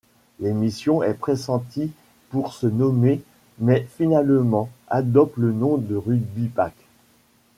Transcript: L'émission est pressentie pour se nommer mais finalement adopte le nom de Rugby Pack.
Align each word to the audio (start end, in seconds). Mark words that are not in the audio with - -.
L'émission 0.39 1.03
est 1.03 1.13
pressentie 1.13 1.91
pour 2.31 2.55
se 2.55 2.65
nommer 2.65 3.21
mais 3.59 3.87
finalement 3.99 4.71
adopte 4.87 5.37
le 5.37 5.51
nom 5.51 5.77
de 5.77 5.95
Rugby 5.95 6.47
Pack. 6.47 6.73